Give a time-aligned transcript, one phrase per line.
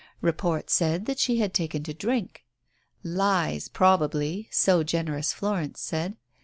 [0.21, 2.43] Report said that she had taken to drink.
[3.03, 6.17] Lies probably, so generous Florence said.